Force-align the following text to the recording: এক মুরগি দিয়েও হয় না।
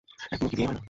এক 0.31 0.39
মুরগি 0.41 0.55
দিয়েও 0.55 0.67
হয় 0.67 0.73
না। 0.73 0.79